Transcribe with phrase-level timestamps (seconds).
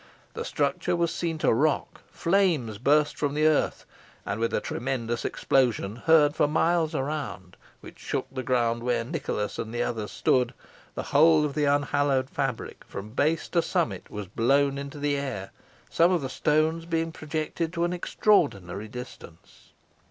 [0.33, 3.85] The structure was seen to rock flames burst from the earth
[4.25, 8.85] and with a tremendous explosion heard for miles ground, and which shook the ground even
[8.87, 10.55] where Nicholas and the others stood,
[10.95, 15.51] the whole of the unhallowed fabric, from base to summit, was blown into the air,
[15.87, 19.69] some of the stones being projected to an extraordinary distance.